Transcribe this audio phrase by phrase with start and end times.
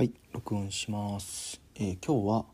[0.00, 2.44] はい録音します、えー今日は、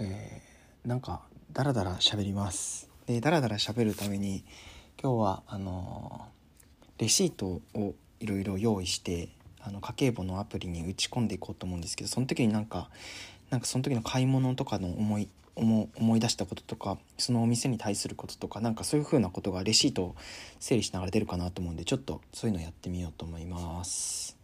[0.00, 1.20] えーなんか
[1.52, 2.90] ダラダラ喋ります。
[3.06, 4.42] でダラダラ喋るために
[5.00, 9.28] 今日はあのーレシートをいろいろ用意して
[9.60, 12.90] あの家計簿のアプリに打ち込んでいこうと思うんですけどその時になんか
[13.50, 20.16] なんかその時の買い物とかの思い思思い出したこととかそのお店に対することとかなんかそういう風なことがレシートを
[20.58, 24.36] 整理しながら出るかなと思うんでちょっとそういうのやってみようと思います。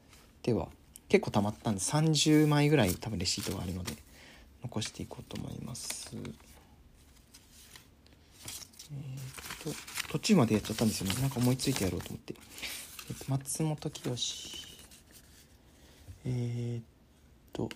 [0.45, 0.69] では。
[1.09, 3.93] 結構溜まったんで30枚ぐらい多分レシートがあるので
[4.63, 6.11] 残していこうと思います。
[6.13, 6.33] えーっ
[9.65, 9.71] と
[10.13, 11.21] 途中までやっちゃったんですよね。
[11.21, 12.35] なんか思いついてやろうと思って、
[13.11, 14.15] えっと、松本清。
[16.25, 16.85] えーっ
[17.53, 17.69] と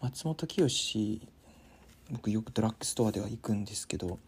[0.00, 1.20] 松本清
[2.10, 4.18] 僕よくドラッグストアでは行くんですけど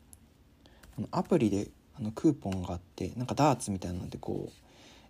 [0.96, 1.68] あのアプリで
[1.98, 4.65] あのクーポンがあってなんかダーツみたいなのでこう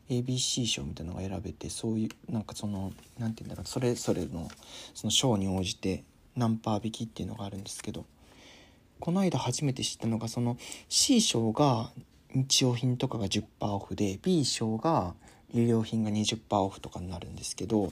[0.08, 4.48] ABC 賞みたいなのが選べてそういうなんかそのなんて言うんだろうそれぞれの
[4.94, 6.04] その賞に応じて
[6.36, 8.04] 何パー引きっていうのがあるんですけど
[9.00, 10.56] この間初めて知ったのがその
[10.88, 11.90] C 賞が
[12.34, 15.14] 日用品とかが10%オフで B 賞が
[15.50, 17.90] 衣料品が20%オフとかになるんですけど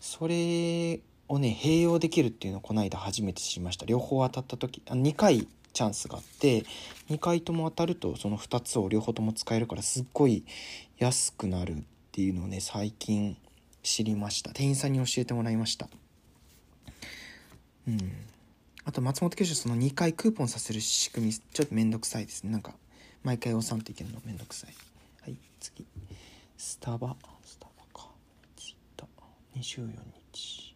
[0.00, 3.84] それをね併用できるっていうのをこの間初めて知りました。
[3.86, 6.64] 両方当たった時あ2回チャンスがあって
[7.10, 10.42] 2回とも当たるとその2つを両方とも使えるからすっごい
[10.96, 11.82] 安くなるっ
[12.12, 13.36] ていうのをね最近
[13.82, 14.52] 知りました。
[14.52, 15.90] 店員さんに教えてもらいました。
[17.86, 17.98] うん。
[18.86, 22.50] あと松本教授その2回クーポンさせる仕組みちょっとめんどくさいですね。
[22.50, 22.72] なんか
[23.22, 24.74] 毎回押さんといけないのめんどくさい。
[25.20, 25.84] はい次。
[26.56, 27.14] スタバ。
[27.44, 28.08] スタバか。
[28.56, 29.60] ツイッター。
[29.60, 29.90] 24
[30.32, 30.74] 日。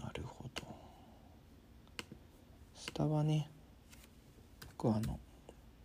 [0.00, 0.62] なるほど。
[2.76, 3.50] スタバね。
[4.84, 5.18] 僕あの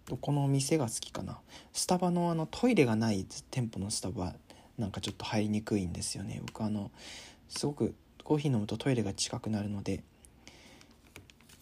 [0.10, 1.40] どこの店が好きかな。
[1.72, 4.34] スタバのあのトイレがない店舗のスタバ
[4.78, 6.42] なんかちょっと入りにくいんですよね。
[6.46, 6.92] 僕あの
[7.48, 10.04] すごくコーヒー飲むとトイレが近くなるので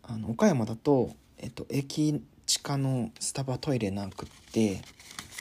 [0.02, 4.82] あの岡山だと、えっと、駅地下のスタバトイレなくって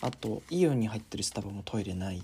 [0.02, 2.22] あとイオンに入ってるスタバもトイレない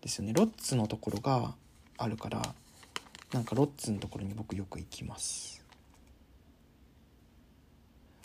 [0.00, 0.32] ですよね。
[0.32, 1.54] ロッツのところが
[1.98, 2.54] あるから
[3.32, 5.63] なんかロッツのところに僕よく行きます。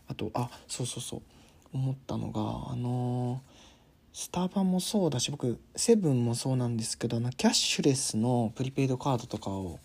[0.09, 1.21] あとあそうそうそう。
[1.71, 3.59] 思ったのがあのー
[4.11, 9.79] スタバもそうだし僕セブンもそうなんですけどあのキャッシュレスのプリペイドカードとかを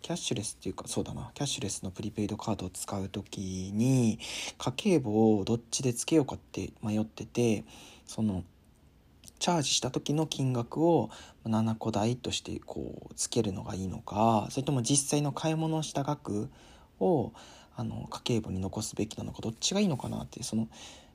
[0.00, 1.30] キャッシュレスっていうかそうだな。
[1.34, 4.18] キャッシュレスのプリペイドカードを使う時に
[4.56, 7.64] 家計簿をどっちでつけようかって迷ってて
[8.06, 8.42] その
[9.38, 11.10] チャージした時の金額を
[11.44, 16.48] 7個台としてこうつけるのがいいのかそれとも実際の買い物した額
[17.00, 17.32] を
[17.78, 20.66] あの家計簿に残すべきなのかどっちがいいのかなってその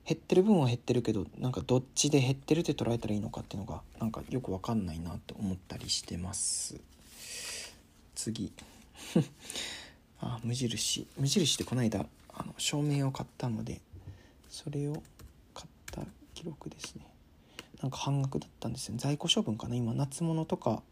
[0.06, 6.80] 減ってる分は減ってるけどなんかどっちで減ってるって捉えたらいいのかっていうのがなんかよく分かんないなと思ったりしてます。
[8.14, 8.50] 次。
[10.20, 11.06] あ無印。
[11.18, 13.82] 無印でこの間あの照明を買ったので
[14.48, 15.02] それを
[15.52, 16.00] 買った
[16.32, 17.06] 記録ですね。
[17.82, 19.76] なんか半額だったんですよ在庫処分かな？
[19.76, 20.82] 今夏物とか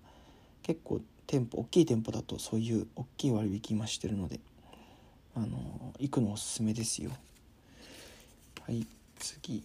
[0.62, 4.38] 結構店舗大きい店舗だとそういう大きい割引今してるので。
[5.34, 7.10] あの行くのおすすめですよ。
[8.66, 8.87] はい
[9.19, 9.65] 次。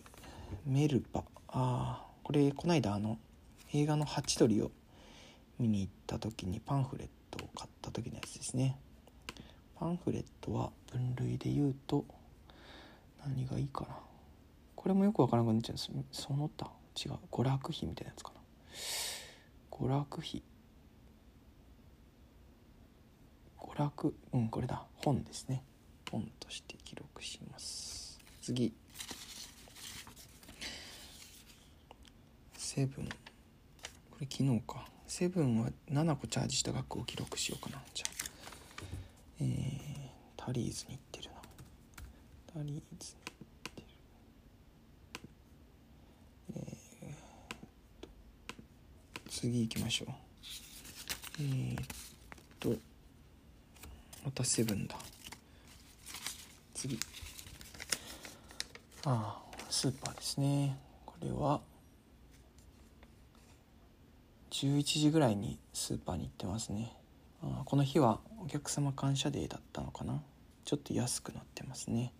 [0.66, 3.17] メルパああこれこの間あの
[3.73, 4.72] 映画の「ハチドリ」を
[5.59, 8.78] 見に行った時にパンフレットを買った時のやつですね。
[9.75, 12.05] パンフレットは分類で言うと
[13.25, 13.97] 何がいいかな。
[14.75, 16.22] これもよくわからなくなっちゃうんです。
[16.23, 17.13] その他違う。
[17.29, 18.39] 娯楽費みたいなやつかな。
[19.72, 20.41] 娯楽費。
[23.59, 24.16] 娯楽。
[24.34, 24.84] うんこれだ。
[25.03, 25.63] 本ですね。
[26.12, 28.19] 本として記録します。
[28.41, 28.73] 次。
[32.56, 33.06] セブン。
[33.07, 34.85] これ昨日か。
[35.07, 37.81] セブンは7個チャージした額を記録しようかな。
[37.94, 38.09] じゃあ。
[39.40, 39.56] えー、
[40.35, 41.41] タリーズに行ってるな。
[42.53, 43.88] タリーズに行ってる。
[46.56, 50.09] えー、次行きましょう。
[51.40, 51.85] えー、っ
[52.59, 52.97] と。
[54.28, 54.96] またセブンだ。
[56.74, 57.00] 次。
[59.06, 60.78] ああスーパーですね。
[61.06, 61.62] これは。
[64.52, 66.91] 11時ぐらいにスーパーに行ってますね。
[67.41, 70.22] あこの日はお客様感謝デーだったのかな。
[70.66, 72.12] ちょっと安くなってますね。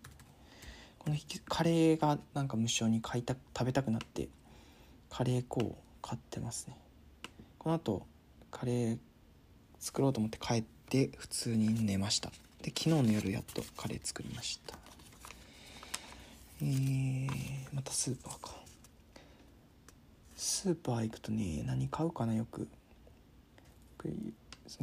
[1.00, 4.30] この日カレーがなんか無償に買いた食べたくなって
[5.10, 6.78] カレー粉を買ってますね。
[7.60, 8.08] この後
[8.50, 8.98] カレー
[9.78, 12.30] 作ろうと思って帰って普通に寝ました。
[12.62, 14.76] で昨日の夜やっとカレー作りました。
[16.62, 17.30] えー、
[17.74, 18.56] またスーパーか。
[20.38, 22.68] スーパー行くとね何買うかなよく。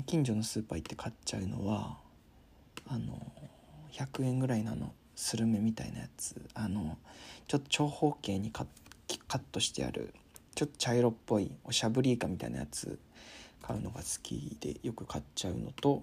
[0.04, 1.96] 近所のスーパー行って買っちゃうのは
[2.86, 3.18] あの
[3.92, 6.36] 100円ぐらいのあのスルメみたいなやつ。
[6.52, 6.98] あの
[7.48, 8.66] ちょっと長方形にカ
[9.08, 10.12] ットしてある
[10.54, 12.98] ちょっと茶色っぽいおしゃぶりイカみたいなやつ。
[13.66, 16.02] 買うのが好きでよく買っちゃうのと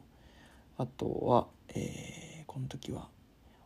[0.80, 3.08] あとは、えー、この時は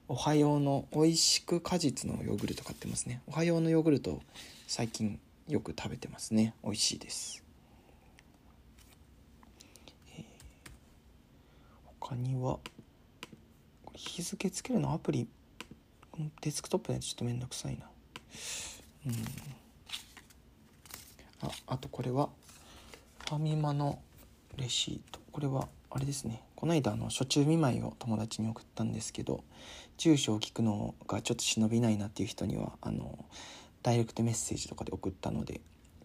[0.09, 3.21] おはようの美味しく果実のヨーグルト買ってますね。
[3.25, 4.21] おはようのヨーグルト
[4.67, 6.53] 最近よく食べてますね。
[6.61, 7.41] 美味しいです。
[12.01, 12.59] 他には
[13.93, 15.27] 日付つけるのアプリ
[16.41, 17.85] デスクトップのやつちょっとめんどくさいな。
[19.07, 19.13] うん。
[21.41, 22.29] ああとこれは
[23.27, 23.97] ファミマの
[24.55, 25.19] レシート。
[25.31, 26.43] これはあれですね。
[26.55, 29.43] この間あの初中見舞いを友達に送ったんですけど
[29.97, 33.25] 住所を聞くのがちょっと忍びないなっていう人にはあの
[33.81, 35.59] ダイレクトメッセージとかで送ったので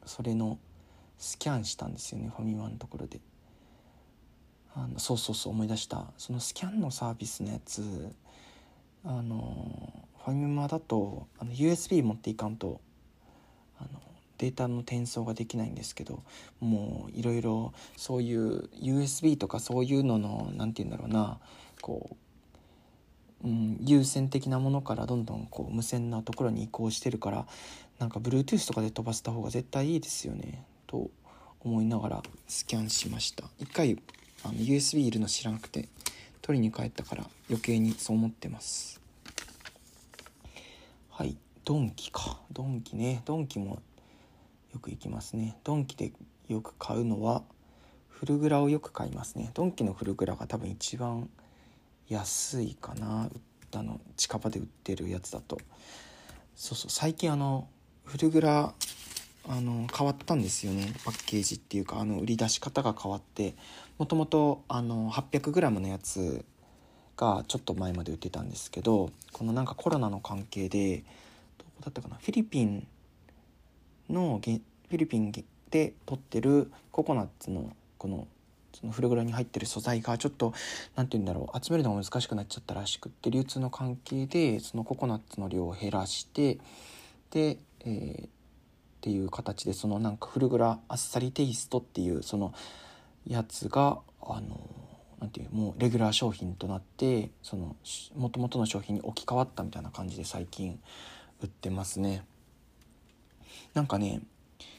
[0.07, 0.59] それの
[1.19, 3.21] スキャンしたんですよねファミマのところで。
[4.75, 6.07] あのそうそうそう思い出した。
[6.17, 7.83] そのスキャンのサービスのやつ
[9.05, 12.81] あのファミマだとあの USB 持っていかんと
[13.79, 14.01] あの
[14.41, 16.23] データの転送ができないんですけど
[16.61, 21.39] もういろいろそういう USB とかそういうのの何て言うんだろうな
[21.83, 22.17] こ
[23.45, 27.47] う、うん、優先的なものからどんどんこう無線なところに移行してるから
[27.99, 31.11] なんか Bluetooth とかで飛ばした方が絶対いいですよねと
[31.61, 33.45] 思いながらスキャンしました。
[33.59, 33.99] 一回
[34.43, 35.91] あの USB いるの知らなくて
[36.41, 39.03] 取りに帰ったから余計にそう思ってます。
[41.11, 41.37] はい
[41.67, 42.41] ドンキか。
[42.51, 43.23] ドンキね。
[43.27, 43.81] ドンキも
[44.73, 45.57] よく行きますね。
[45.65, 46.13] ドンキで
[46.49, 47.43] よく買うのは
[48.09, 49.51] フルグラをよく買いますね。
[49.55, 51.29] ドンキのフルグラが多分一番
[52.09, 53.29] 安いかな。
[53.73, 55.59] あの近場で売ってるやつだと。
[56.55, 56.91] そうそう。
[56.91, 57.69] 最近あの
[58.05, 58.75] フルグラ
[59.49, 60.93] あの変わったんですよね。
[61.05, 63.55] パッケージっていうかあの売り出し方が変わって
[63.97, 66.45] もともと 800g のやつ
[67.17, 71.05] がちょっと前まで売ってたんですけどこのなんかコロナの関係で
[71.59, 72.17] どこだったかな？
[72.17, 72.87] フィリピン
[74.11, 74.61] のフィ
[74.97, 78.27] リピンで取ってるココナッツのこの
[78.73, 80.55] そのフルグラに入ってる素材がちょっと
[80.95, 86.59] 何て言うんだろう集めるのが難しくなっちゃったらしくって流通の関係でそのココナッツの量を減らして
[87.31, 88.29] で、えー、っ
[89.01, 92.55] ていう形でそのなんかフルグラあっさりテイストっていうその
[93.27, 94.61] やつがあの
[95.21, 97.77] なんていうもうレギュラー商品となってその
[98.17, 100.79] 元々の商品に置き換わったみたいな感じで最近
[101.43, 102.25] 売ってますね。
[103.75, 104.21] なんかね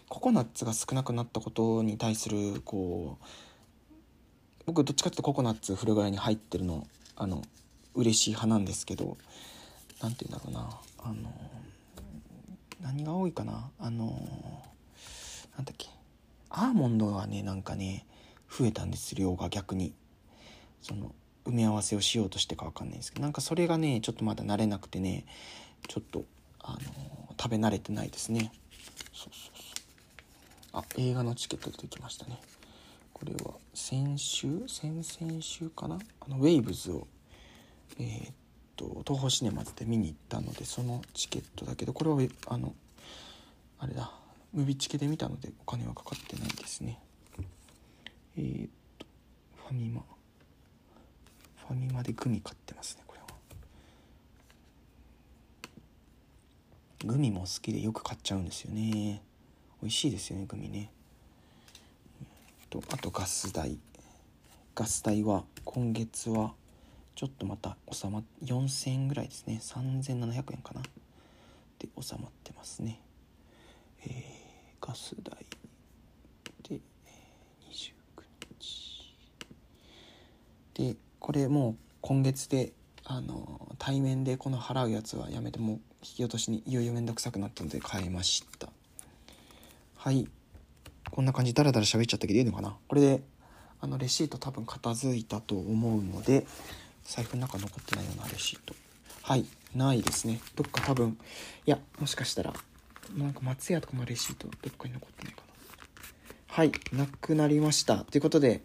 [0.10, 3.26] ココナッツが少なくなったことに対するこう
[4.66, 7.42] 僕どっちかっていうとココナッツフルグラに入ってるのあの
[7.96, 9.18] 嬉しい派なんですけど
[10.02, 11.32] 何て言うんだろうなあの
[12.82, 14.06] 何が多いかなあの、
[15.56, 15.88] なんだっけ
[16.50, 18.06] アーモンドはねなんかね
[18.50, 19.94] 増えたんです量が逆に。
[20.82, 21.14] その
[21.46, 25.26] 埋め合わせをしようとしてか分かんないですけどなんかそれがねちょっとまだ慣れなくてね
[25.88, 26.26] ちょっと
[26.60, 26.80] あの、
[27.40, 28.52] 食べ慣れてないですね。
[29.14, 30.82] そうそうそう。
[30.82, 32.40] あ映画のチケット出てきましたね。
[33.14, 34.64] これは先週？
[34.68, 36.00] 先々週かな？
[36.22, 37.08] あのウェイブズを
[38.00, 38.32] えー、
[38.78, 42.18] と東宝シネマズで見に行ったのでそのチケットだけどこれは
[42.48, 42.74] あの
[43.80, 44.12] あれだ。
[44.54, 47.00] ムビチケで見たのでお金はかかってないですね。
[48.38, 49.06] えー、っと
[49.68, 50.02] ファミマ。
[51.68, 53.28] ファミマでグミ買ってますねこれは
[57.04, 59.22] グミも好きでよく買っちゃうんですよね。
[59.82, 60.92] 美味しいですよねグミね。
[62.70, 63.80] とあとガス代。
[64.76, 66.54] ガス代は今月は
[67.16, 69.60] ちょっとまた収まっ4000円ぐらいですね。
[69.62, 70.82] 3700円かな。
[71.80, 73.02] で収まってますね。
[74.06, 75.36] えー、ガス代。
[76.70, 76.82] で29
[78.60, 79.16] 日。
[80.76, 82.74] でこれもう今月で
[83.06, 88.70] あの対面でこの払うやつはやめても引き落としにいよいよ面倒くさくなったので変えました。
[89.98, 90.28] はい。
[91.12, 91.54] こんな感じ。
[91.54, 92.76] ダラダラ喋っちゃったけどいいのかな？
[92.88, 93.22] これで
[93.80, 96.46] あのレシート多分片付いたと思うので
[97.04, 98.74] 財布の中残ってないようなレシート。
[99.22, 99.46] はい。
[99.76, 100.40] ないですね。
[100.56, 101.18] どっか多分
[101.66, 102.54] いやもしかしたら
[103.16, 105.46] なんか松屋とかのレシートどっかに残ってないかな。
[106.48, 106.72] はい。
[106.94, 108.06] なくなりました。
[108.06, 108.64] ということで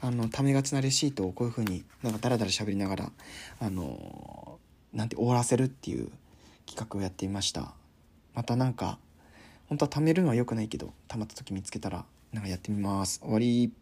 [0.00, 3.12] あのためがちなレシートをこういう風になんかダラダラ喋りながら
[3.60, 4.58] あの
[4.94, 6.10] なんて終わらせるっていう
[6.68, 7.72] 企画をやってみました。
[8.34, 8.98] またなんか
[9.68, 13.20] 本当は貯めるのは良くないけど貯まった時見つけたらなんかやってみます。
[13.20, 13.72] 終わり。